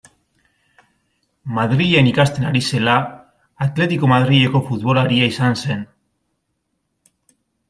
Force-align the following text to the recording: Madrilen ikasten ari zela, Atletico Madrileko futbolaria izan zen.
Madrilen 1.57 2.09
ikasten 2.11 2.47
ari 2.51 2.61
zela, 2.77 2.95
Atletico 3.67 4.11
Madrileko 4.15 4.63
futbolaria 4.71 5.29
izan 5.35 5.61
zen. 5.63 5.85